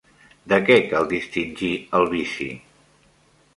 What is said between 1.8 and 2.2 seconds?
el